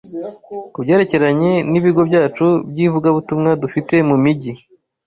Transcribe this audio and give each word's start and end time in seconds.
Ku 0.73 0.79
byerekeranye 0.83 1.51
n’ibigo 1.71 2.01
byacu 2.09 2.45
by’ivugabutumwa 2.71 3.51
dufite 3.61 3.95
mu 4.09 4.15
mijyi 4.23 4.53